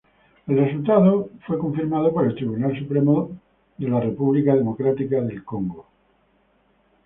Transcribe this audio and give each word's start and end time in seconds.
El 0.47 0.57
resultado 0.57 1.29
fue 1.45 1.59
confirmado 1.59 2.11
por 2.11 2.25
el 2.25 2.33
Tribunal 2.33 2.75
Supremo 2.75 3.37
de 3.77 3.87
la 3.87 3.99
República 3.99 4.55
Democrática 4.55 5.21
del 5.21 5.45
Congo. 5.45 5.85